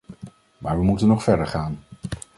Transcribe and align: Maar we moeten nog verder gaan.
Maar 0.57 0.77
we 0.77 0.83
moeten 0.83 1.07
nog 1.07 1.23
verder 1.23 1.47
gaan. 1.47 1.79